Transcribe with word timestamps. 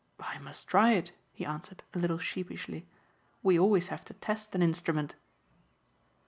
"I 0.19 0.39
must 0.39 0.67
try 0.67 0.93
it," 0.93 1.11
he 1.31 1.45
answered, 1.45 1.83
a 1.93 1.99
little 1.99 2.17
sheepishly, 2.17 2.87
"we 3.43 3.59
always 3.59 3.89
have 3.89 4.03
to 4.05 4.15
test 4.15 4.55
an 4.55 4.63
instrument." 4.63 5.13